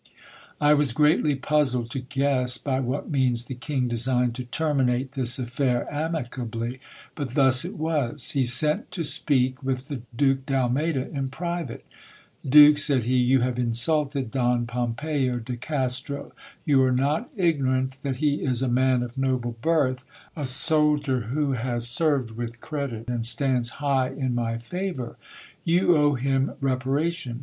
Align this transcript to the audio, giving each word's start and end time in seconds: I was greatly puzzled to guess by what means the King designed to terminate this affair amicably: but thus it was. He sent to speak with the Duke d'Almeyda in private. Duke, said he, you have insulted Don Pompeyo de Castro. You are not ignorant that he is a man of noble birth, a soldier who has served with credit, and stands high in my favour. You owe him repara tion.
I 0.59 0.73
was 0.73 0.93
greatly 0.93 1.35
puzzled 1.35 1.91
to 1.91 1.99
guess 1.99 2.57
by 2.57 2.79
what 2.79 3.11
means 3.11 3.45
the 3.45 3.53
King 3.53 3.87
designed 3.87 4.33
to 4.33 4.45
terminate 4.45 5.11
this 5.11 5.37
affair 5.37 5.87
amicably: 5.93 6.79
but 7.13 7.35
thus 7.35 7.63
it 7.63 7.77
was. 7.77 8.31
He 8.31 8.43
sent 8.43 8.89
to 8.93 9.03
speak 9.03 9.61
with 9.61 9.89
the 9.89 10.01
Duke 10.17 10.47
d'Almeyda 10.47 11.11
in 11.11 11.29
private. 11.29 11.85
Duke, 12.43 12.79
said 12.79 13.03
he, 13.03 13.17
you 13.17 13.41
have 13.41 13.59
insulted 13.59 14.31
Don 14.31 14.65
Pompeyo 14.65 15.37
de 15.37 15.55
Castro. 15.55 16.31
You 16.65 16.81
are 16.81 16.91
not 16.91 17.29
ignorant 17.37 17.97
that 18.01 18.15
he 18.15 18.37
is 18.43 18.63
a 18.63 18.67
man 18.67 19.03
of 19.03 19.19
noble 19.19 19.55
birth, 19.61 20.03
a 20.35 20.47
soldier 20.47 21.19
who 21.29 21.51
has 21.51 21.87
served 21.87 22.31
with 22.31 22.59
credit, 22.59 23.07
and 23.07 23.23
stands 23.23 23.69
high 23.85 24.09
in 24.09 24.33
my 24.33 24.57
favour. 24.57 25.17
You 25.63 25.95
owe 25.95 26.15
him 26.15 26.53
repara 26.59 27.11
tion. 27.13 27.39